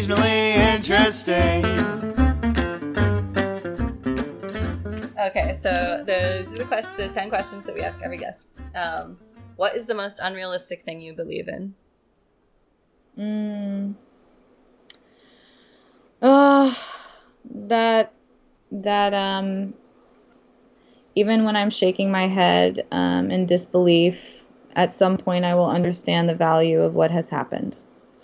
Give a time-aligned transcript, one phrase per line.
[0.00, 1.64] occasionally interesting.
[5.20, 8.46] Okay, so the, are the, question, the 10 questions that we ask every guest.
[8.74, 9.18] Um,
[9.56, 11.74] what is the most unrealistic thing you believe in?
[13.18, 13.94] Mm.
[16.22, 16.78] Oh,
[17.52, 18.12] that
[18.70, 19.74] that um
[21.14, 26.28] even when I'm shaking my head um, in disbelief, at some point I will understand
[26.28, 27.76] the value of what has happened.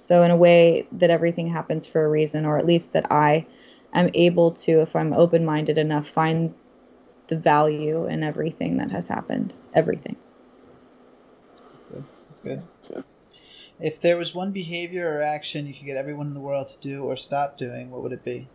[0.07, 3.45] So in a way that everything happens for a reason, or at least that I
[3.93, 6.55] am able to, if I'm open-minded enough, find
[7.27, 9.55] the value in everything that has happened.
[9.75, 10.15] Everything.
[11.73, 12.05] That's good.
[12.29, 13.05] That's good.
[13.81, 16.79] If there was one behavior or action you could get everyone in the world to
[16.79, 18.47] do or stop doing, what would it be?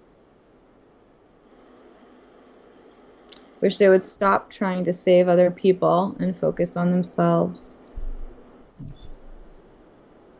[3.59, 7.75] Wish they would stop trying to save other people and focus on themselves.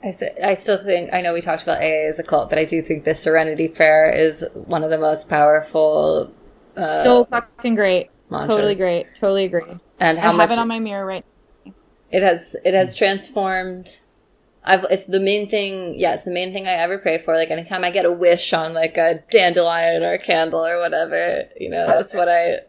[0.03, 2.57] I, th- I still think, I know we talked about AA as a cult, but
[2.57, 6.33] I do think the Serenity Prayer is one of the most powerful.
[6.75, 8.09] Uh, so fucking great.
[8.29, 8.49] mantras.
[8.49, 9.13] Totally great.
[9.15, 9.63] Totally agree.
[9.99, 11.25] And I how have it on my mirror right
[12.11, 13.99] it has it has transformed
[14.63, 17.35] I've it's the main thing yeah, it's the main thing I ever pray for.
[17.35, 21.45] Like anytime I get a wish on like a dandelion or a candle or whatever,
[21.59, 22.59] you know, that's what I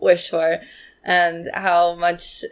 [0.00, 0.58] wish for.
[1.02, 2.44] And how much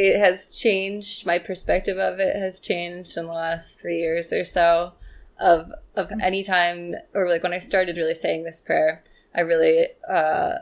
[0.00, 4.44] it has changed, my perspective of it has changed in the last three years or
[4.44, 4.94] so.
[5.38, 9.02] Of of any time or like when I started really saying this prayer,
[9.34, 10.58] I really uh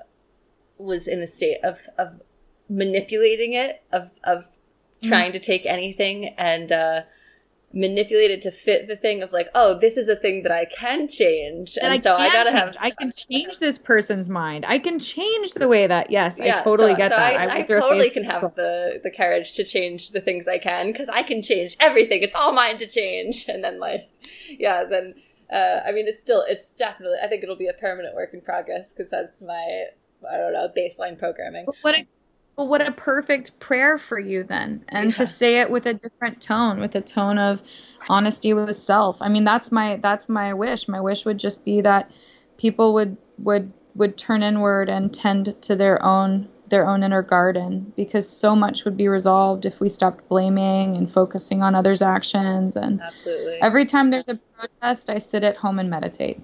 [0.76, 2.20] was in a state of of
[2.68, 4.50] manipulating it, of of
[5.02, 7.02] trying to take anything and uh,
[7.72, 10.64] manipulate it to fit the thing of like, oh, this is a thing that I
[10.64, 12.76] can change, and, I so I gotta change.
[12.76, 12.76] have.
[12.80, 14.64] I can change this person's mind.
[14.66, 16.10] I can change the way that.
[16.10, 17.34] Yes, I totally so, get so that.
[17.34, 20.92] I, I a totally can have the the courage to change the things I can
[20.92, 22.22] because I can change everything.
[22.22, 24.08] It's all mine to change, and then like,
[24.50, 25.14] yeah, then.
[25.50, 27.16] Uh, I mean, it's still, it's definitely.
[27.24, 29.84] I think it'll be a permanent work in progress because that's my,
[30.30, 31.64] I don't know, baseline programming.
[31.64, 32.06] But What a
[32.58, 35.16] well, what a perfect prayer for you then, and Yeah.
[35.18, 37.62] to say it with a different tone, with a tone of
[38.10, 39.16] honesty with self.
[39.22, 40.88] I mean, that's my that's my wish.
[40.88, 42.10] My wish would just be that
[42.56, 47.92] people would would would turn inward and tend to their own their own inner garden
[47.96, 52.76] because so much would be resolved if we stopped blaming and focusing on others' actions
[52.76, 53.62] and Absolutely.
[53.62, 56.38] every time there's a protest i sit at home and meditate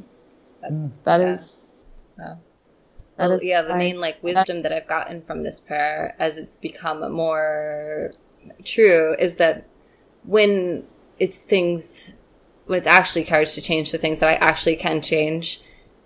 [0.63, 1.33] That's, That yeah.
[1.33, 1.67] is
[2.17, 2.39] Wow.
[3.17, 6.15] That Well, is yeah, the why- main like wisdom that I've gotten from this prayer
[6.19, 8.13] as it's become more
[8.65, 9.65] true is that
[10.25, 10.85] when
[11.19, 12.13] it's things
[12.67, 15.61] when it's actually courage to change the things that I actually can change,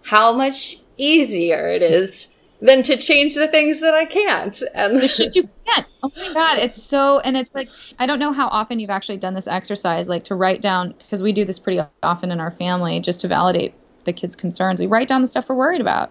[0.06, 4.60] how much easier it is than to change the things that I can't.
[4.74, 5.86] And the shit you can't.
[6.02, 7.68] Oh my god, it's so and it's like
[8.00, 11.22] I don't know how often you've actually done this exercise, like to write down because
[11.22, 13.72] we do this pretty often in our family just to validate
[14.04, 14.80] the kids' concerns.
[14.80, 16.10] We write down the stuff we're worried about.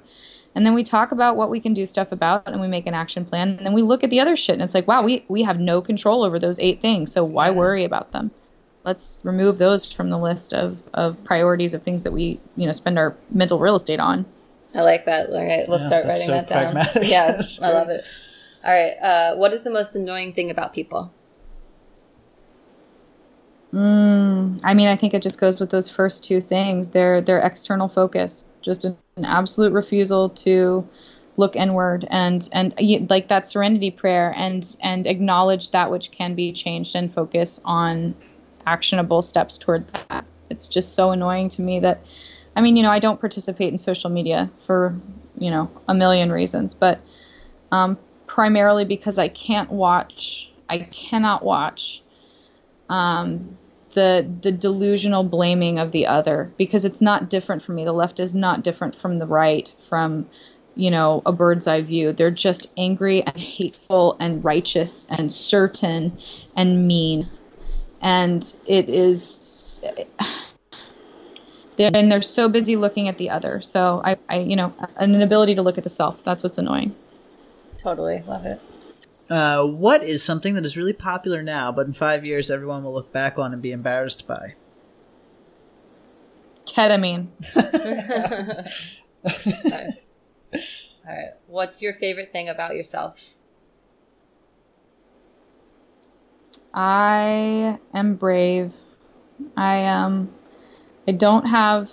[0.58, 2.96] And then we talk about what we can do stuff about and we make an
[2.96, 5.24] action plan and then we look at the other shit and it's like, wow, we
[5.28, 7.12] we have no control over those eight things.
[7.12, 8.32] So why worry about them?
[8.84, 12.72] Let's remove those from the list of, of priorities of things that we, you know,
[12.72, 14.26] spend our mental real estate on.
[14.74, 15.30] I like that.
[15.30, 16.74] All right, let's Yeah, start writing so that down.
[16.74, 17.08] pragmatic.
[17.08, 18.04] Yeah, That's I love it.
[18.66, 21.14] All right, uh, what is the most annoying thing about people?
[23.74, 26.90] Mm, I mean, I think it just goes with those first two things.
[26.90, 30.88] Their their external focus, just an, an absolute refusal to
[31.36, 32.74] look inward and and
[33.10, 38.16] like that serenity prayer and and acknowledge that which can be changed and focus on
[38.66, 40.26] actionable steps toward that.
[40.50, 42.02] It's just so annoying to me that
[42.56, 45.00] I mean, you know, I don't participate in social media for,
[45.38, 47.00] you know, a million reasons, but
[47.72, 52.02] um, primarily because I can't watch, I cannot watch
[52.90, 53.58] um,
[53.94, 57.86] the the delusional blaming of the other because it's not different from me.
[57.86, 60.30] The left is not different from the right, from
[60.76, 62.14] you know a bird's eye view.
[62.14, 66.18] They're just angry and hateful and righteous and certain
[66.56, 67.28] and mean,
[68.02, 69.84] and it is.
[71.78, 73.62] They're, and they're so busy looking at the other.
[73.62, 76.24] So I, I, you know, an inability to look at the self.
[76.24, 76.96] That's what's annoying.
[77.78, 78.60] Totally love it.
[79.30, 82.94] Uh, what is something that is really popular now, but in five years everyone will
[82.94, 84.56] look back on and be embarrassed by?
[86.66, 87.28] Ketamine.
[89.66, 90.04] nice.
[91.08, 91.30] All right.
[91.48, 93.36] What's your favorite thing about yourself?
[96.74, 98.72] I am brave.
[99.56, 100.34] I um
[101.08, 101.90] I don't have,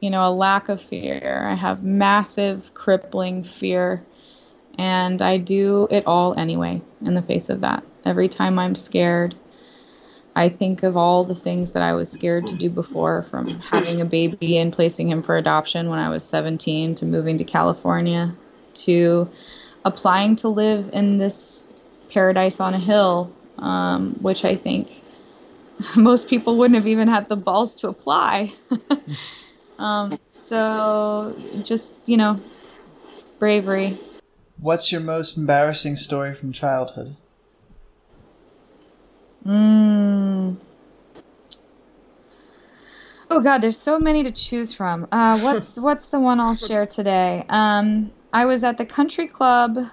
[0.00, 1.46] you know, a lack of fear.
[1.48, 4.04] I have massive crippling fear
[4.78, 7.82] and I do it all anyway in the face of that.
[8.04, 9.34] Every time I'm scared,
[10.36, 14.00] I think of all the things that I was scared to do before from having
[14.00, 18.34] a baby and placing him for adoption when I was 17 to moving to California
[18.74, 19.28] to
[19.84, 21.68] applying to live in this
[22.10, 24.90] paradise on a hill, um, which I think
[25.96, 28.52] most people wouldn't have even had the balls to apply.
[29.78, 32.40] um, so just, you know,
[33.38, 33.96] bravery.
[34.64, 37.16] What's your most embarrassing story from childhood?
[39.46, 40.56] Mm.
[43.30, 45.06] Oh God, there's so many to choose from.
[45.12, 47.44] Uh, what's what's the one I'll share today?
[47.50, 49.86] Um, I was at the country club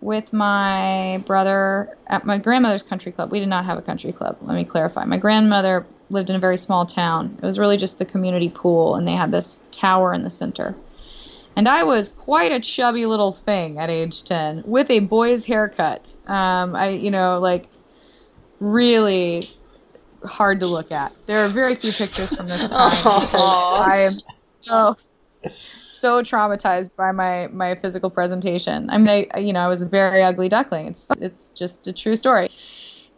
[0.00, 3.30] with my brother at my grandmother's country club.
[3.30, 4.38] We did not have a country club.
[4.40, 5.04] Let me clarify.
[5.04, 7.36] My grandmother lived in a very small town.
[7.42, 10.74] It was really just the community pool, and they had this tower in the center.
[11.56, 16.14] And I was quite a chubby little thing at age 10 with a boy's haircut.
[16.26, 17.66] Um, I, you know, like
[18.60, 19.44] really
[20.24, 21.12] hard to look at.
[21.26, 22.92] There are very few pictures from this time.
[23.02, 24.96] I am so
[25.90, 28.90] so traumatized by my my physical presentation.
[28.90, 30.88] I mean, I you know I was a very ugly duckling.
[30.88, 32.50] It's it's just a true story,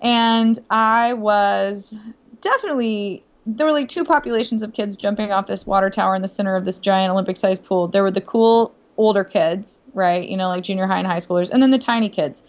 [0.02, 1.94] and I was
[2.40, 6.28] definitely there were like two populations of kids jumping off this water tower in the
[6.28, 7.86] center of this giant Olympic-sized pool.
[7.86, 10.28] There were the cool older kids, right?
[10.28, 12.42] You know, like junior high and high schoolers, and then the tiny kids.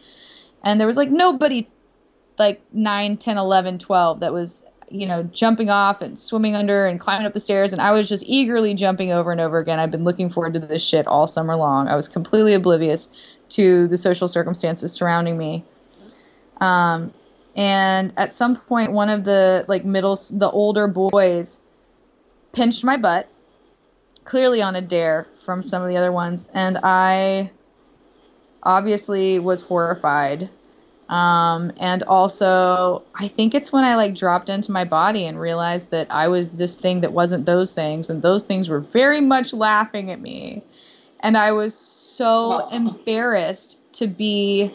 [0.64, 1.68] And there was like nobody
[2.40, 7.00] like 9, 10, 11, 12 that was, you know, jumping off and swimming under and
[7.00, 7.74] climbing up the stairs.
[7.74, 9.80] And I was just eagerly jumping over and over again.
[9.80, 11.88] I've been looking forward to this shit all summer long.
[11.88, 13.10] I was completely oblivious
[13.50, 15.64] to the social circumstances surrounding me.
[16.60, 17.14] Um,
[17.57, 21.57] and at some point, one of the like middle, the older boys
[22.54, 23.27] pinched my butt,
[24.24, 26.50] clearly on a dare from some of the other ones.
[26.54, 27.51] And I
[28.63, 30.50] obviously was horrified
[31.09, 35.92] um, and also, I think it's when I like dropped into my body and realized
[35.92, 39.53] that I was this thing that wasn't those things, and those things were very much
[39.53, 40.63] laughing at me.
[41.21, 44.74] And I was so embarrassed to be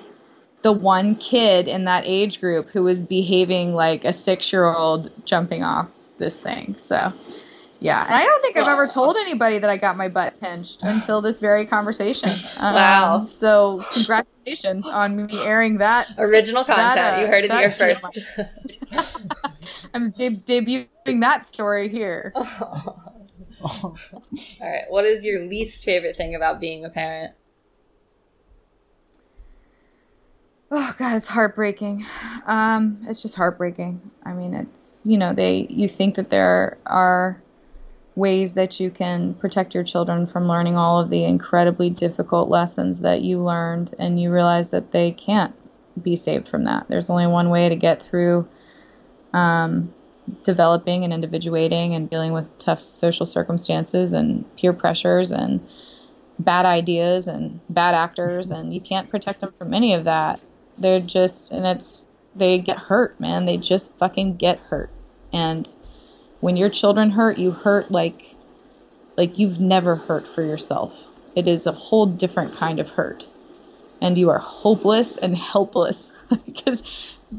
[0.62, 5.10] the one kid in that age group who was behaving like a six year old
[5.24, 5.88] jumping off
[6.18, 6.76] this thing.
[6.78, 7.12] So,
[7.80, 8.04] yeah.
[8.04, 11.20] And I don't think I've ever told anybody that I got my butt pinched until
[11.20, 12.30] this very conversation.
[12.56, 13.26] Um, Wow.
[13.26, 16.94] So, congratulations on me airing that Original content.
[16.94, 18.18] That, uh, you heard it here first.
[19.94, 22.32] I'm de- debuting that story here.
[23.62, 23.96] All
[24.60, 24.84] right.
[24.88, 27.34] What is your least favorite thing about being a parent?
[30.74, 32.02] Oh God, it's heartbreaking.
[32.46, 34.00] Um, it's just heartbreaking.
[34.22, 37.42] I mean, it's you know they you think that there are
[38.14, 43.02] ways that you can protect your children from learning all of the incredibly difficult lessons
[43.02, 45.54] that you learned, and you realize that they can't
[46.02, 46.86] be saved from that.
[46.88, 48.48] There's only one way to get through
[49.34, 49.92] um,
[50.42, 55.60] developing and individuating and dealing with tough social circumstances and peer pressures and
[56.38, 60.40] bad ideas and bad actors, and you can't protect them from any of that.
[60.78, 63.46] They're just, and it's, they get hurt, man.
[63.46, 64.90] They just fucking get hurt.
[65.32, 65.68] And
[66.40, 68.34] when your children hurt, you hurt like,
[69.16, 70.92] like you've never hurt for yourself.
[71.36, 73.26] It is a whole different kind of hurt.
[74.00, 76.10] And you are hopeless and helpless
[76.46, 76.82] because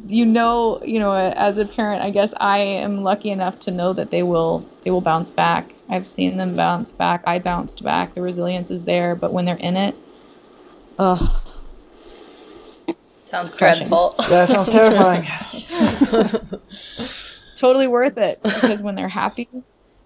[0.08, 3.94] you know, you know, as a parent, I guess I am lucky enough to know
[3.94, 5.74] that they will, they will bounce back.
[5.90, 7.24] I've seen them bounce back.
[7.28, 8.16] I bounced back.
[8.16, 9.96] The resilience is there, but when they're in it,
[10.98, 11.43] ugh,
[13.34, 13.88] Sounds It's crushing.
[13.88, 14.14] dreadful.
[14.30, 15.26] That sounds terrifying.
[17.56, 19.50] totally worth it because when they're happy,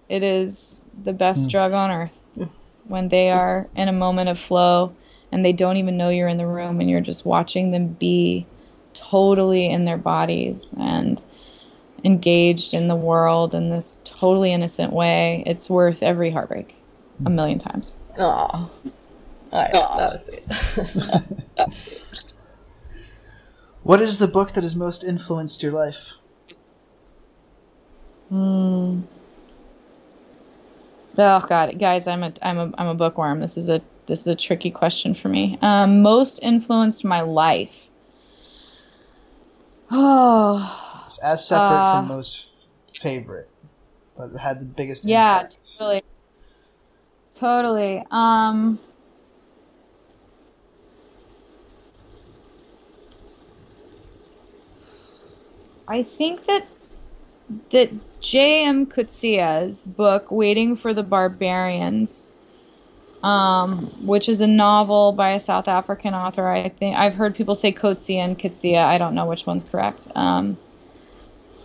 [0.08, 1.50] it is the best mm.
[1.50, 2.18] drug on earth.
[2.86, 4.96] When they are in a moment of flow
[5.30, 8.46] and they don't even know you're in the room and you're just watching them be
[8.94, 11.22] totally in their bodies and
[12.02, 16.74] engaged in the world in this totally innocent way, it's worth every heartbreak
[17.20, 17.34] a mm.
[17.34, 17.94] million times.
[18.18, 18.22] Aw.
[18.22, 18.70] All
[19.52, 19.72] right.
[19.74, 22.08] That was sweet.
[23.88, 26.18] what is the book that has most influenced your life?
[28.28, 29.00] Hmm.
[31.16, 33.40] Oh God, guys, I'm a I'm a I'm a bookworm.
[33.40, 35.58] This is a this is a tricky question for me.
[35.62, 37.88] Um, most influenced my life.
[39.90, 43.48] Oh, It's as separate Uh, from most f- favorite.
[44.14, 45.78] but had the biggest Yeah, impact.
[45.78, 46.02] totally.
[47.38, 48.04] Totally.
[48.10, 48.78] Um
[55.88, 56.66] I think that
[57.70, 57.90] that
[58.20, 58.86] J.M.
[58.86, 62.26] Coetzee's book Waiting for the Barbarians
[63.22, 66.46] um, which is a novel by a South African author.
[66.46, 68.84] I think I've heard people say Coetzee and Kitsia.
[68.84, 70.06] I don't know which one's correct.
[70.14, 70.56] Um,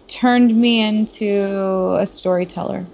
[0.07, 2.85] turned me into a storyteller.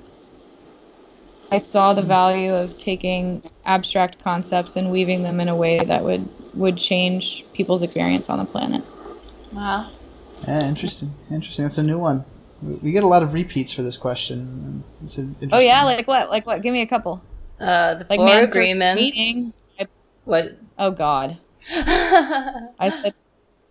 [1.52, 6.04] I saw the value of taking abstract concepts and weaving them in a way that
[6.04, 8.84] would would change people's experience on the planet.
[9.54, 9.90] Wow.
[10.48, 11.14] Yeah, interesting.
[11.32, 11.66] Interesting.
[11.66, 12.26] That's a new one.
[12.62, 14.84] We we get a lot of repeats for this question.
[15.04, 16.30] It's an Oh yeah, interesting- like what?
[16.30, 16.62] Like what?
[16.62, 17.22] Give me a couple.
[17.60, 19.02] Uh, the Like four man search for agreements.
[19.02, 19.54] meaning.
[20.26, 20.58] What?
[20.78, 21.38] Oh God.
[21.76, 23.14] I said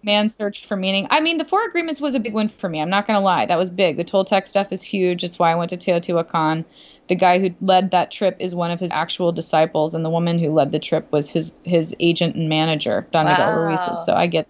[0.03, 1.07] man searched for meaning.
[1.11, 2.81] I mean, the Four Agreements was a big one for me.
[2.81, 3.47] I'm not going to lie.
[3.47, 3.97] That was big.
[3.97, 5.25] The Toltec stuff is huge.
[5.25, 6.65] It's why I went to Teotihuacan.
[7.09, 10.39] The guy who led that trip is one of his actual disciples, and the woman
[10.39, 13.63] who led the trip was his his agent and manager, Don Miguel Wow.
[13.67, 13.81] Ruiz.
[14.05, 14.47] So I get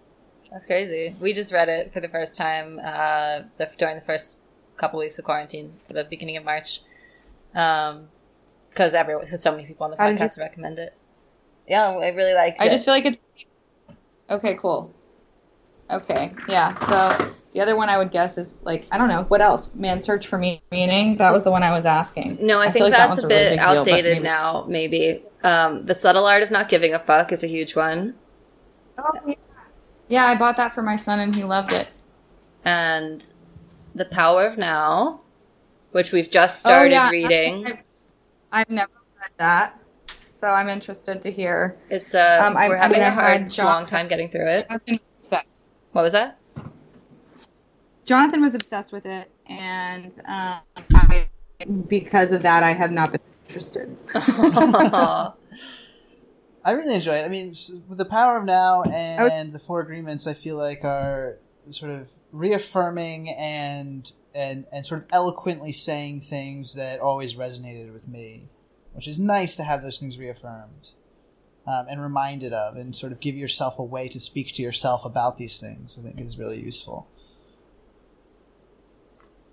[0.50, 1.14] That's crazy.
[1.20, 4.38] We just read it for the first time uh, the, during the first
[4.76, 6.80] couple weeks of quarantine, so the beginning of March,
[7.52, 10.94] because everyone, cause so many people on the How did you- podcast recommend it.
[11.68, 12.70] Yeah, I really liked I it.
[12.70, 13.18] just feel like it's
[14.30, 14.54] okay.
[14.54, 14.90] Cool.
[15.90, 16.32] Okay.
[16.48, 16.74] Yeah.
[16.76, 19.74] So the other one I would guess is like I don't know what else.
[19.74, 21.18] Man search for me- meaning.
[21.18, 22.38] That was the one I was asking.
[22.40, 24.64] no, I, I think like that's one's a a really bit deal, outdated maybe- now.
[24.66, 28.14] Maybe um, the subtle art of not giving a fuck is a huge one,
[28.96, 29.34] Oh, yeah.
[30.08, 31.88] Yeah, I bought that for my son and he loved it.
[32.64, 33.24] and
[33.94, 35.20] the power of now,
[35.92, 37.10] which we've just started oh, yeah.
[37.10, 37.66] reading.
[37.66, 37.78] I've,
[38.52, 39.80] I've never read that,
[40.28, 41.76] so I'm interested to hear.
[41.90, 44.68] It's uh, Um, we're I having mean, a hard, John- long time getting through it.
[44.68, 45.60] Jonathan was obsessed.
[45.92, 46.38] What was that?
[48.04, 50.60] Jonathan was obsessed with it, and um,
[50.94, 51.26] I,
[51.88, 53.96] because of that, I have not been interested.
[56.68, 57.24] I really enjoy it.
[57.24, 57.54] I mean,
[57.88, 61.38] with the power of now and the four agreements, I feel like are
[61.70, 68.06] sort of reaffirming and and and sort of eloquently saying things that always resonated with
[68.06, 68.50] me,
[68.92, 70.90] which is nice to have those things reaffirmed
[71.66, 75.06] um, and reminded of, and sort of give yourself a way to speak to yourself
[75.06, 75.98] about these things.
[75.98, 77.08] I think is really useful.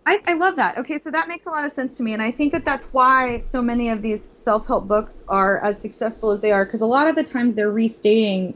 [0.08, 0.78] I, I love that.
[0.80, 2.86] Okay, so that makes a lot of sense to me, and I think that that's
[2.86, 6.86] why so many of these self-help books are as successful as they are, because a
[6.86, 8.56] lot of the times they're restating,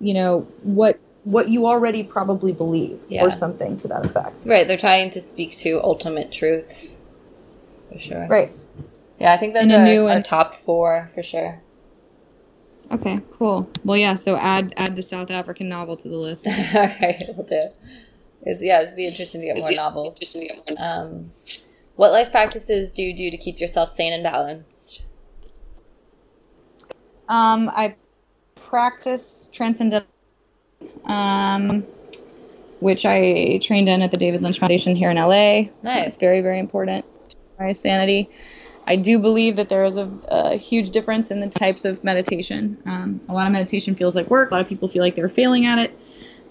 [0.00, 3.24] you know, what what you already probably believe, Yeah.
[3.24, 4.44] or something to that effect.
[4.46, 6.98] Right, they're trying to speak to ultimate truths.
[7.92, 8.26] For sure.
[8.26, 8.50] Right.
[9.18, 11.60] Yeah, I think that's a our, new our and- top four for sure.
[12.90, 13.70] Okay, cool.
[13.84, 14.14] Well, yeah.
[14.16, 16.44] So add add the South African novel to the list.
[16.48, 17.68] All right, we'll do.
[18.42, 20.14] It's, yeah, it'd be interesting to get more novels.
[20.14, 21.32] Interesting to get Um,
[21.96, 25.02] what life practices do you do to keep yourself sane and balanced?
[27.28, 27.94] Um, I
[28.56, 30.08] practice transcendental,
[31.04, 31.82] um,
[32.80, 35.70] which I trained in at the David Lynch Foundation here in LA.
[35.82, 36.08] Nice.
[36.08, 38.30] It's very, very important to my sanity.
[38.86, 42.78] I do believe that there is a, a huge difference in the types of meditation.
[42.86, 44.50] Um, a lot of meditation feels like work.
[44.50, 45.96] A lot of people feel like they're failing at it.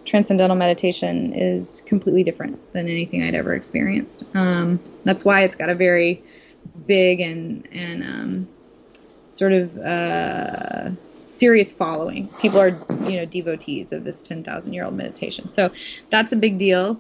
[0.09, 4.23] Transcendental meditation is completely different than anything I'd ever experienced.
[4.33, 6.23] Um, that's why it's got a very
[6.87, 8.47] big and and um,
[9.29, 10.89] sort of uh,
[11.27, 12.27] serious following.
[12.41, 12.75] People are,
[13.07, 15.47] you know, devotees of this 10,000 year old meditation.
[15.47, 15.69] So
[16.09, 16.99] that's a big deal.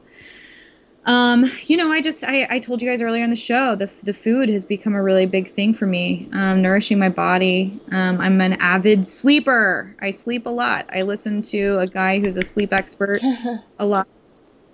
[1.05, 3.89] Um, you know, I just, I, I told you guys earlier in the show, the,
[4.03, 7.79] the food has become a really big thing for me, um, nourishing my body.
[7.91, 9.95] Um, I'm an avid sleeper.
[10.01, 10.87] I sleep a lot.
[10.93, 13.21] I listen to a guy who's a sleep expert
[13.79, 14.07] a lot.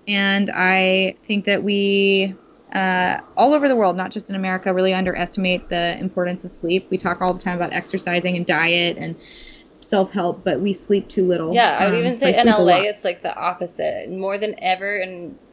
[0.08, 2.36] And I think that we,
[2.74, 6.88] uh, all over the world, not just in America, really underestimate the importance of sleep.
[6.90, 9.16] We talk all the time about exercising and diet and
[9.86, 11.54] self help, but we sleep too little.
[11.54, 14.10] Yeah, I would Um, even say in LA, it's like the opposite.
[14.10, 15.04] More than ever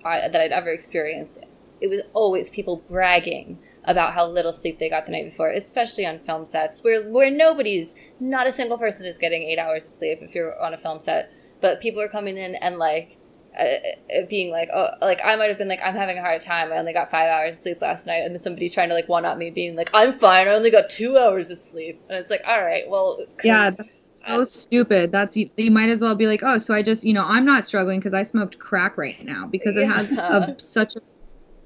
[0.05, 1.45] I, that I'd ever experienced,
[1.81, 6.07] it was always people bragging about how little sleep they got the night before, especially
[6.07, 9.93] on film sets where where nobody's, not a single person is getting eight hours of
[9.93, 13.19] sleep if you're on a film set, but people are coming in and like.
[13.55, 16.41] Uh, uh, being like, oh, like I might have been like, I'm having a hard
[16.41, 16.73] time.
[16.73, 19.11] I only got five hours of sleep last night, and then somebody's trying to like
[19.11, 20.49] one up me, being like, I'm fine.
[20.49, 24.12] I only got two hours of sleep, and it's like, all right, well, Yeah, that's
[24.25, 25.13] so stupid.
[25.13, 27.45] That's you, you might as well be like, oh, so I just, you know, I'm
[27.45, 31.01] not struggling because I smoked crack right now because it has a, such a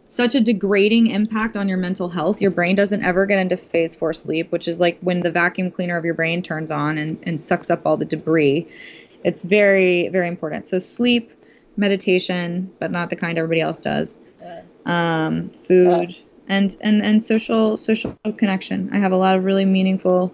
[0.08, 2.40] such a degrading impact on your mental health.
[2.40, 5.70] Your brain doesn't ever get into phase four sleep, which is like when the vacuum
[5.70, 8.68] cleaner of your brain turns on and, and sucks up all the debris.
[9.24, 10.66] It's very, very important.
[10.66, 11.32] So sleep,
[11.76, 14.16] meditation, but not the kind everybody else does.
[14.84, 16.14] Um, food,
[16.46, 18.90] and and and social social connection.
[18.92, 20.32] I have a lot of really meaningful,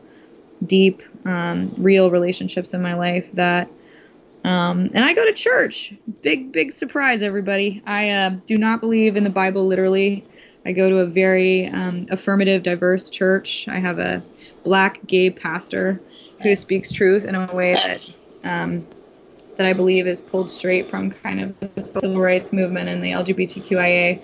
[0.64, 3.69] deep, um, real relationships in my life that.
[4.45, 5.95] Um, and I go to church.
[6.21, 7.81] Big, big surprise, everybody.
[7.87, 10.25] I uh, do not believe in the Bible literally.
[10.67, 13.69] I go to a very um, affirmative, diverse church.
[13.69, 14.23] I have a
[14.64, 16.00] black gay pastor
[16.43, 18.87] who speaks truth in a way that um,
[19.57, 23.11] that I believe is pulled straight from kind of the civil rights movement and the
[23.11, 24.21] LGBTQIA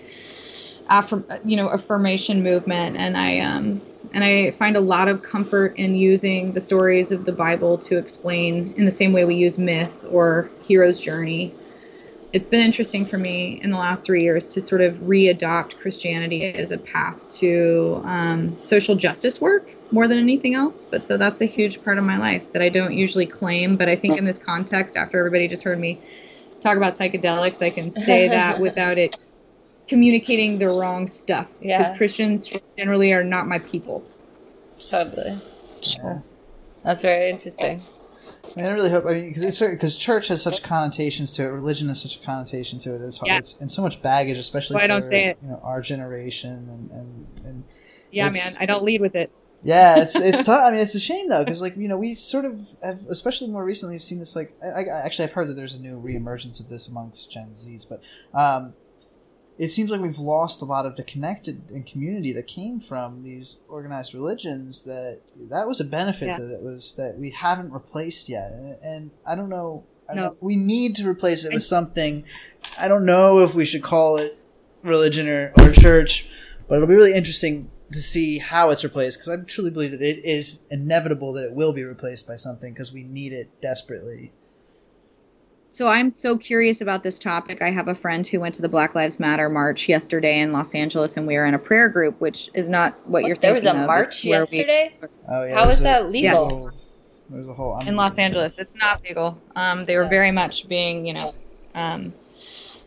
[0.88, 5.76] affirm, you know affirmation movement and I um and I find a lot of comfort
[5.76, 9.58] in using the stories of the Bible to explain in the same way we use
[9.58, 11.54] myth or hero's journey.
[12.32, 16.44] It's been interesting for me in the last three years to sort of readopt Christianity
[16.44, 20.86] as a path to um, social justice work more than anything else.
[20.90, 23.76] But so that's a huge part of my life that I don't usually claim.
[23.76, 26.00] But I think in this context, after everybody just heard me
[26.60, 29.16] talk about psychedelics, I can say that without it
[29.88, 31.48] communicating the wrong stuff.
[31.60, 31.96] Because Yeah.
[31.96, 34.04] Christians generally are not my people.
[34.88, 35.38] Totally.
[36.02, 36.38] That's,
[36.84, 37.80] that's very interesting.
[37.80, 39.04] I, mean, I really hope.
[39.06, 42.20] I mean, because it's because church has such connotations to it, religion has such a
[42.20, 43.02] connotation to it.
[43.02, 43.38] It's, Yeah.
[43.38, 45.38] it's and so much baggage, especially Why for don't say it?
[45.42, 47.64] you know our generation and and, and
[48.10, 49.30] Yeah, man, I don't lead with it.
[49.62, 50.62] yeah, it's it's tough.
[50.64, 53.48] I mean, it's a shame though, because like you know, we sort of have, especially
[53.48, 54.34] more recently, have seen this.
[54.36, 57.48] Like, I, I actually I've heard that there's a new reemergence of this amongst Gen
[57.50, 58.00] Zs, but
[58.38, 58.72] um,
[59.58, 63.22] it seems like we've lost a lot of the connected and community that came from
[63.24, 64.84] these organized religions.
[64.84, 66.38] That that was a benefit Yeah.
[66.38, 69.84] that it was that we haven't replaced yet, and, and I don't know.
[70.10, 70.22] I No.
[70.22, 72.24] don't- we need to replace it with something.
[72.78, 74.38] I don't know if we should call it
[74.82, 76.26] religion or, or church,
[76.66, 80.02] but it'll be really interesting to see how it's replaced because I truly believe that
[80.02, 84.32] it is inevitable that it will be replaced by something because we need it desperately.
[85.70, 87.60] So I'm so curious about this topic.
[87.60, 90.74] I have a friend who went to the Black Lives Matter march yesterday in Los
[90.74, 93.48] Angeles, and we were in a prayer group, which is not what, you're thinking.
[93.48, 93.86] there was a of.
[93.86, 94.94] march It's where we- yesterday.
[95.28, 96.48] Oh yeah, How there's is a- that legal?
[96.48, 96.70] There's a whole,
[97.30, 98.58] there's a whole I'm- in Los Angeles.
[98.58, 99.38] It's not legal.
[99.54, 101.34] Um, they were very much being, you know,
[101.74, 102.14] um,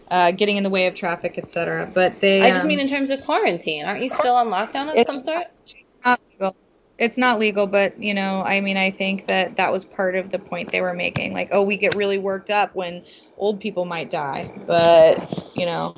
[0.10, 1.90] uh, getting in the way of traffic, etc.
[1.94, 2.42] But they.
[2.42, 3.86] I just um, mean in terms of quarantine.
[3.86, 5.46] Aren't you still on lockdown of some sort?
[5.68, 6.56] it's not legal.
[6.98, 10.30] It's not legal, but you know, I mean, I think that that was part of
[10.30, 11.34] the point they were making.
[11.34, 13.04] Like, oh, we get really worked up when
[13.38, 15.96] old people might die, but you know,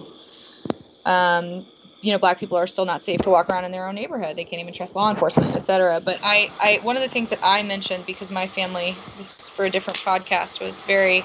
[1.06, 1.66] um,
[2.02, 4.38] you know, black people are still not safe to walk around in their own neighborhood.
[4.38, 6.02] They can't even trust law enforcement, etc.
[6.02, 9.50] But I, I, one of the things that I mentioned because my family, this is
[9.50, 11.24] for a different podcast, was very.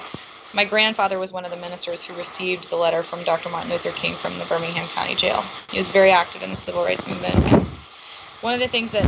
[0.51, 3.49] My grandfather was one of the ministers who received the letter from Dr.
[3.49, 5.45] Martin Luther King from the Birmingham County Jail.
[5.69, 7.69] He was very active in the civil rights movement.
[8.41, 9.05] One of the things that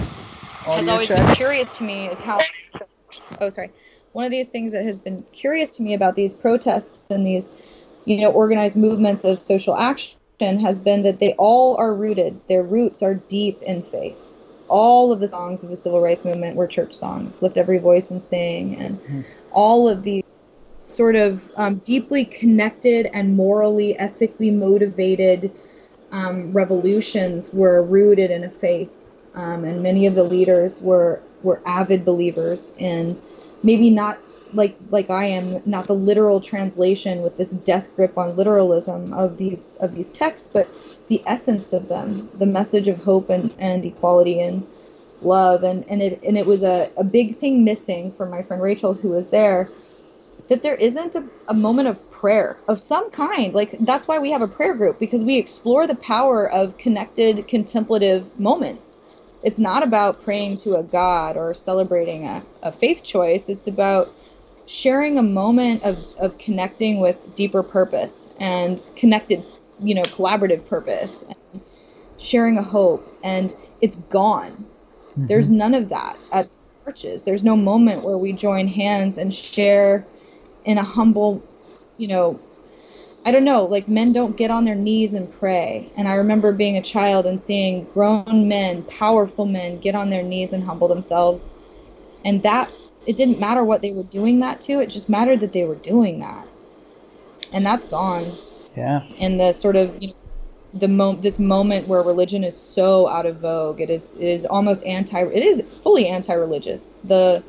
[0.65, 2.39] has always been curious to me is how
[3.39, 3.71] oh sorry.
[4.13, 7.50] One of these things that has been curious to me about these protests and these
[8.06, 12.63] you know organized movements of social action has been that they all are rooted their
[12.63, 14.17] roots are deep in faith.
[14.67, 18.12] All of the songs of the civil rights movement were church songs lift every voice
[18.12, 20.24] and sing and all of these
[20.82, 25.52] sort of um, deeply connected and morally ethically motivated
[26.12, 29.01] um, revolutions were rooted in a faith
[29.36, 33.20] um, and many of the leaders were were avid believers in
[33.63, 34.20] maybe not
[34.54, 39.38] like like I am not the literal translation with this death grip on literalism of
[39.38, 40.67] these of these texts, but
[41.08, 44.65] the essence of them, the message of hope and, and equality and
[45.22, 48.62] love and, and it and it was a, a big thing missing for my friend
[48.62, 49.70] Rachel who was there
[50.48, 53.54] that there isn't a, a moment of prayer of some kind.
[53.54, 57.48] Like that's why we have a prayer group because we explore the power of connected
[57.48, 58.98] contemplative moments.
[59.43, 63.49] It's not about praying to a god or celebrating a, a faith choice.
[63.49, 64.10] It's about
[64.65, 69.43] sharing a moment of, of connecting with deeper purpose and connected,
[69.82, 71.62] you know, collaborative purpose and
[72.19, 73.08] sharing a hope.
[73.23, 74.51] And it's gone.
[75.12, 75.27] Mm-hmm.
[75.27, 76.49] There's none of that at
[76.86, 77.23] churches.
[77.23, 80.06] There's no moment where we join hands and share
[80.65, 81.43] in a humble,
[81.97, 82.39] you know,
[83.25, 85.91] I don't know, like men don't get on their knees and pray.
[85.97, 90.23] And I remember being a child and seeing grown men, powerful men, get on their
[90.23, 91.53] knees and humble themselves.
[92.25, 92.73] And that,
[93.05, 95.75] it didn't matter what they were doing that to, it just mattered that they were
[95.75, 96.47] doing that.
[97.53, 98.31] And that's gone
[98.75, 99.03] Yeah.
[99.19, 100.15] And the sort of you know,
[100.73, 103.81] the mo- this moment where religion is so out of vogue.
[103.81, 105.21] It is it is almost anti.
[105.21, 106.99] It is fully anti-religious.
[107.03, 107.43] The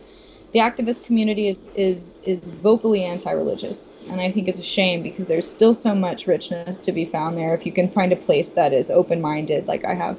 [0.53, 5.27] the activist community is is is vocally anti-religious, and I think it's a shame because
[5.27, 8.51] there's still so much richness to be found there if you can find a place
[8.51, 10.19] that is open-minded, like I have.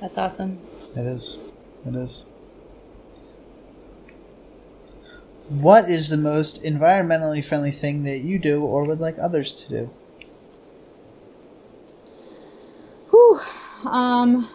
[0.00, 0.58] That's awesome.
[0.96, 1.52] It is.
[1.86, 2.26] It is.
[5.48, 9.68] What is the most environmentally friendly thing that you do or would like others to
[9.68, 9.90] do?
[13.10, 13.40] Whew.
[13.86, 14.48] um,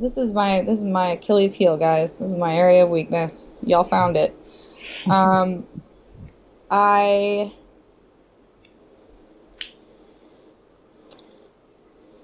[0.00, 2.18] this is my this is my Achilles heel, guys.
[2.18, 3.48] This is my area of weakness.
[3.64, 4.34] Y'all found it.
[5.10, 5.66] Um,
[6.70, 7.52] I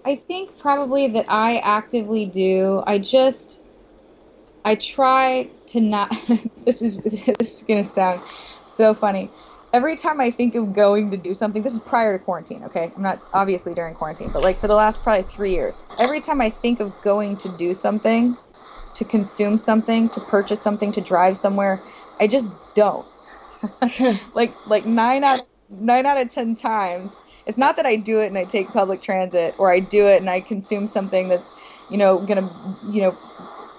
[0.05, 2.83] I think probably that I actively do.
[2.87, 3.63] I just
[4.65, 6.11] I try to not.
[6.65, 8.21] this is this is gonna sound
[8.67, 9.31] so funny.
[9.75, 12.93] Every time I think of going to do something, this is prior to quarantine, okay?
[12.95, 16.41] I'm not obviously during quarantine, but like for the last probably three years, every time
[16.41, 18.37] I think of going to do something,
[18.95, 21.83] to consume something, to purchase something, to drive somewhere,
[22.21, 23.05] I just don't.
[24.35, 28.29] like like nine out nine out of ten times, it's not that I do it
[28.29, 31.53] and I take public transit, or I do it and I consume something that's
[31.91, 32.49] you know gonna
[32.93, 33.19] you know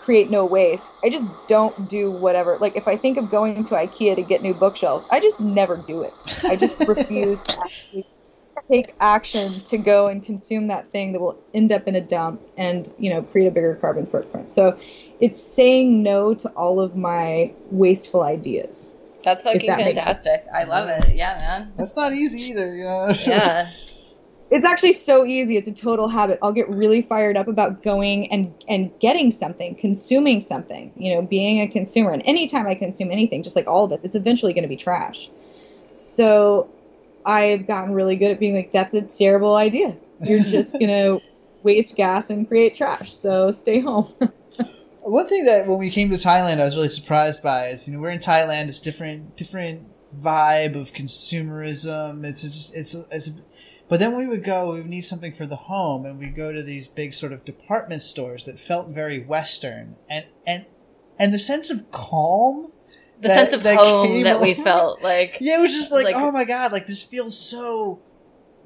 [0.06, 0.88] create no waste.
[1.04, 2.58] I just don't do whatever.
[2.62, 5.78] Like if I think of going to IKEA to get new bookshelves, I just never
[5.78, 6.14] do it.
[6.44, 8.08] I just refuse to actually
[8.70, 12.42] take action to go and consume that thing that will end up in a dump
[12.56, 14.52] and you know create a bigger carbon footprint.
[14.52, 14.78] So
[15.20, 18.90] it's saying no to all of my wasteful ideas.
[19.24, 20.46] That's fucking that fantastic.
[20.54, 21.16] I love it.
[21.16, 21.74] Yeah, man.
[21.78, 23.10] That's not easy either, you know.
[23.26, 23.72] Yeah.
[24.52, 25.58] It's actually so easy.
[25.58, 26.38] It's a total habit.
[26.42, 30.92] I'll get really fired up about going and and getting something, consuming something.
[30.96, 32.12] You know, being a consumer.
[32.12, 34.78] And anytime I consume anything, just like all of us, it's eventually going to be
[34.78, 35.30] trash.
[35.96, 36.70] So
[37.26, 39.96] I've gotten really good at being like, that's a terrible idea.
[40.22, 41.22] You're just going to
[41.64, 43.14] waste gas and create trash.
[43.14, 44.14] So stay home.
[45.02, 47.94] One thing that when we came to Thailand, I was really surprised by is you
[47.94, 48.70] know we're in Thailand.
[48.70, 52.24] It's different, different vibe of consumerism.
[52.24, 53.32] It's just it's it's.
[53.88, 54.72] But then we would go.
[54.74, 57.32] We would need something for the home, and we would go to these big sort
[57.32, 60.66] of department stores that felt very Western, and and
[61.20, 62.72] and the sense of calm.
[63.22, 65.92] The that- sense of that home that we over- felt like Yeah, it was just
[65.92, 68.00] like, Like- oh my god, like this feels so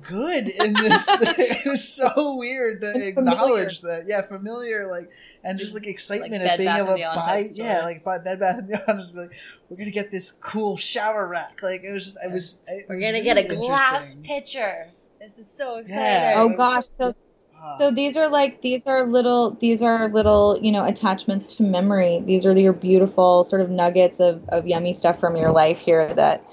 [0.02, 1.06] good in this.
[1.22, 4.08] it was so weird to acknowledge that.
[4.08, 5.12] Yeah, familiar, like,
[5.44, 7.48] and just like excitement Like of being able to buy.
[7.54, 9.00] Yeah, like buy Bed Bath and Beyond.
[9.00, 9.34] Just be like,
[9.70, 11.60] we're gonna get this cool shower rack.
[11.62, 12.62] Like it was just, it was.
[12.68, 14.88] It we're was gonna get a glass pitcher.
[15.20, 16.04] This is so exciting.
[16.04, 16.34] Yeah.
[16.38, 17.14] oh gosh, so
[17.62, 17.78] Ah.
[17.78, 22.22] So these are like these are little these are little you know attachments to memory.
[22.26, 26.14] These are your beautiful sort of nuggets of, of yummy stuff from your life here
[26.14, 26.44] that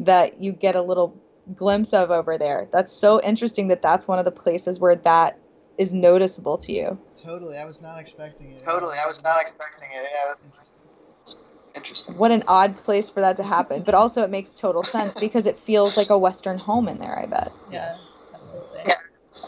[0.00, 1.16] that you get a little
[1.54, 2.68] glimpse of over there.
[2.72, 5.38] That's so interesting that that's one of the places where that
[5.78, 6.98] is noticeable to you.
[7.16, 8.62] totally, I was not expecting it.
[8.62, 10.04] Totally, I was not expecting it.
[10.12, 10.34] Yeah.
[10.44, 10.80] Interesting.
[11.74, 12.18] Interesting.
[12.18, 15.46] What an odd place for that to happen, but also it makes total sense because
[15.46, 17.52] it feels like a western home in there, I bet.
[17.70, 17.94] Yeah,
[18.50, 18.80] absolutely.
[18.86, 18.94] Yeah.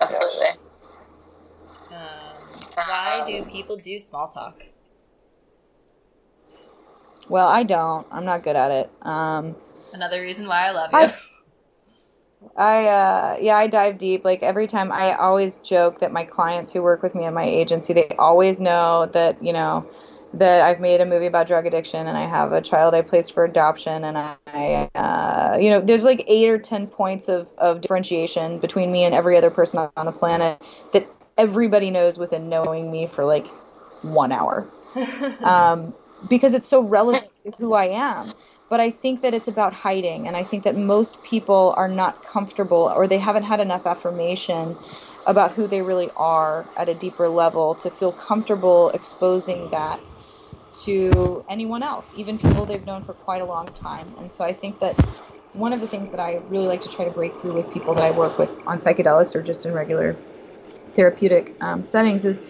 [0.00, 0.46] Absolutely.
[1.90, 4.62] Um, why do people do small talk?
[7.28, 8.06] Well, I don't.
[8.10, 8.90] I'm not good at it.
[9.02, 9.56] Um
[9.92, 10.98] Another reason why I love you.
[10.98, 11.14] I-
[12.56, 14.24] I uh yeah, I dive deep.
[14.24, 17.44] Like every time I always joke that my clients who work with me in my
[17.44, 19.86] agency, they always know that, you know,
[20.34, 23.34] that I've made a movie about drug addiction and I have a child I placed
[23.34, 27.80] for adoption and I uh you know, there's like 8 or 10 points of of
[27.80, 32.90] differentiation between me and every other person on the planet that everybody knows within knowing
[32.90, 33.46] me for like
[34.02, 34.66] 1 hour
[35.40, 35.94] um,
[36.28, 38.32] because it's so relevant to who I am.
[38.68, 42.24] But I think that it's about hiding, and I think that most people are not
[42.24, 44.78] comfortable or they haven't had enough affirmation
[45.26, 50.10] about who they really are at a deeper level to feel comfortable exposing that
[50.74, 54.14] to anyone else, even people they've known for quite a long time.
[54.18, 54.96] And so I think that
[55.52, 57.94] one of the things that I really like to try to break through with people
[57.94, 60.16] that I work with on psychedelics or just in regular
[60.94, 62.40] therapeutic um, settings is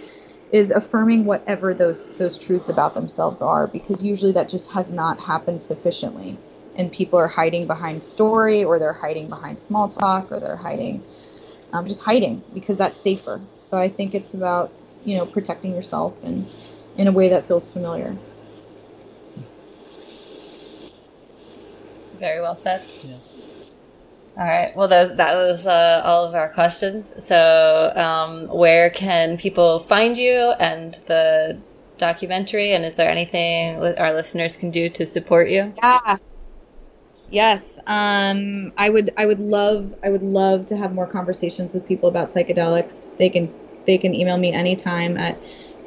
[0.50, 5.18] is affirming whatever those those truths about themselves are because usually that just has not
[5.18, 6.36] happened sufficiently
[6.76, 11.02] and people are hiding behind story or they're hiding behind small talk or they're hiding
[11.72, 14.70] um, just hiding because that's safer so i think it's about
[15.04, 16.46] you know protecting yourself and
[16.96, 18.16] in a way that feels familiar
[22.22, 22.84] Very well said.
[23.02, 23.36] Yes.
[24.38, 24.72] All right.
[24.76, 27.12] Well, those, that was uh, all of our questions.
[27.18, 31.58] So, um, where can people find you and the
[31.98, 32.74] documentary?
[32.74, 35.74] And is there anything our listeners can do to support you?
[35.82, 36.18] Yeah.
[37.28, 37.80] Yes.
[37.88, 39.12] Um, I would.
[39.16, 39.92] I would love.
[40.04, 43.08] I would love to have more conversations with people about psychedelics.
[43.18, 43.52] They can.
[43.84, 45.36] They can email me anytime at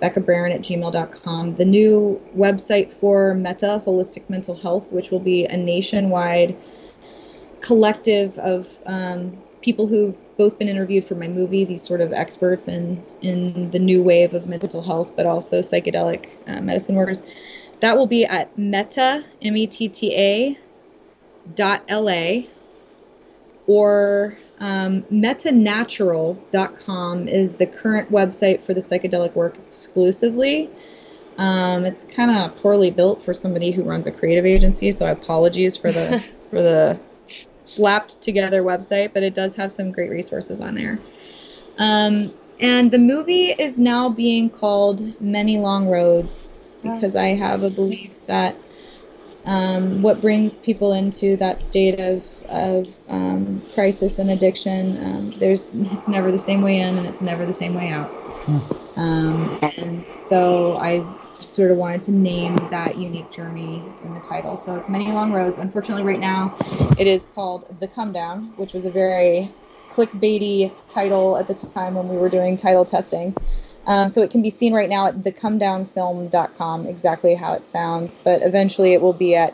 [0.02, 1.56] beccabraren at gmail.com.
[1.56, 6.58] The new website for Metta Holistic Mental Health, which will be a nationwide
[7.62, 12.68] collective of um, people who've both been interviewed for my movie, these sort of experts
[12.68, 17.22] in in the new wave of mental health, but also psychedelic uh, medicine workers.
[17.80, 20.58] That will be at Metta M E T T A
[21.56, 22.48] dot L A
[23.68, 30.70] or Um, mettanatural.com is the current website for the psychedelic work exclusively.
[31.38, 35.76] Um, it's kind of poorly built for somebody who runs a creative agency, so apologies
[35.76, 36.98] for the for the
[37.60, 41.00] slapped together website, but it does have some great resources on there.
[41.78, 47.70] Um, and the movie is now being called Many Long Roads because I have a
[47.70, 48.56] belief that
[49.46, 55.74] um, what brings people into that state of, of um, crisis and addiction, um, there's
[55.74, 58.12] it's never the same way in and it's never the same way out.
[58.96, 61.06] Um, and so I
[61.42, 64.58] sort of wanted to name that unique journey in the title.
[64.58, 65.58] So it's Many Long Roads.
[65.58, 66.56] Unfortunately, right now
[66.98, 69.54] it is called The Come Down, which was a very
[69.90, 73.36] clickbaity title at the time when we were doing title testing.
[73.88, 78.42] Um, so it can be seen right now at thecomedownfilm.com, exactly how it sounds, but
[78.42, 79.54] eventually it will be at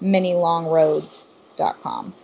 [0.00, 2.14] manylongroads.com.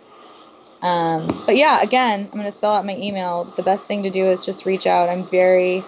[0.81, 3.43] Um, but yeah, again, I'm going to spell out my email.
[3.43, 5.09] The best thing to do is just reach out.
[5.09, 5.83] I'm very,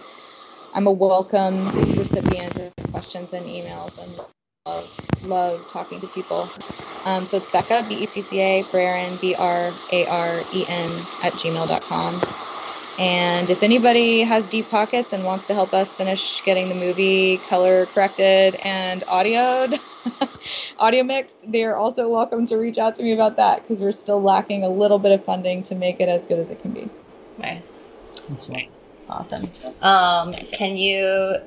[0.73, 1.63] I'm a welcome
[1.97, 4.12] recipient of questions and emails and
[4.65, 6.45] love, love talking to people.
[7.05, 10.65] Um, so it's Becca, B E C C A, Braren, B R A R E
[10.67, 10.89] N,
[11.23, 12.40] at gmail.com.
[12.99, 17.38] And if anybody has deep pockets and wants to help us finish getting the movie
[17.49, 19.80] color corrected and audioed,
[20.77, 23.91] audio mixed, they are also welcome to reach out to me about that because we're
[23.91, 26.71] still lacking a little bit of funding to make it as good as it can
[26.71, 26.89] be.
[27.38, 27.88] Nice.
[28.32, 28.67] Excellent.
[29.10, 29.51] Awesome.
[29.82, 31.38] Um, can you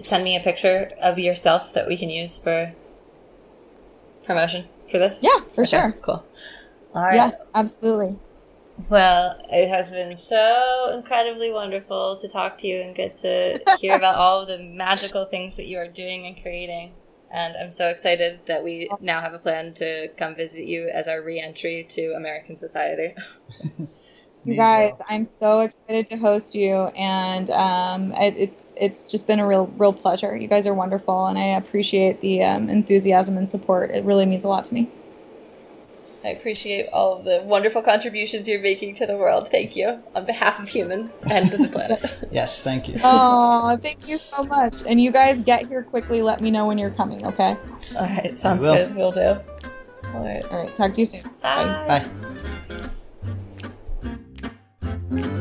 [0.00, 2.72] send me a picture of yourself that we can use for
[4.24, 5.20] promotion for this?
[5.22, 5.92] Yeah, for Okay, sure.
[6.02, 6.24] Cool.
[6.94, 7.14] All right.
[7.14, 8.16] Yes, absolutely.
[8.90, 13.94] Well, it has been so incredibly wonderful to talk to you and get to hear
[13.94, 16.92] about all of the magical things that you are doing and creating.
[17.30, 21.08] And I'm so excited that we now have a plan to come visit you as
[21.08, 23.14] our re-entry to American society.
[24.44, 25.06] You guys, well.
[25.08, 29.68] I'm so excited to host you, and um, it, it's it's just been a real
[29.78, 30.36] real pleasure.
[30.36, 33.90] You guys are wonderful, and I appreciate the um, enthusiasm and support.
[33.90, 34.90] It really means a lot to me.
[36.24, 39.48] I appreciate all the wonderful contributions you're making to the world.
[39.48, 42.02] Thank you on behalf of humans and the planet.
[42.32, 42.98] yes, thank you.
[43.04, 44.74] Oh, thank you so much.
[44.86, 46.22] And you guys get here quickly.
[46.22, 47.58] Let me know when you're coming, okay?
[47.96, 48.74] All right, sounds will.
[48.74, 48.96] good.
[48.96, 49.38] We'll do.
[50.14, 50.44] All right.
[50.50, 51.22] All right, talk to you soon.
[51.42, 51.86] Bye.
[51.88, 52.08] Bye.
[55.10, 55.40] Bye.